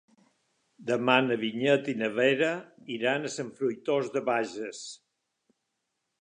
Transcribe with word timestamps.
Demà 0.85 1.17
na 1.25 1.35
Vinyet 1.41 1.89
i 1.93 1.95
na 1.99 2.09
Vera 2.15 2.49
iran 2.97 3.29
a 3.29 3.31
Sant 3.35 3.53
Fruitós 3.61 4.11
de 4.17 4.25
Bages. 4.31 4.83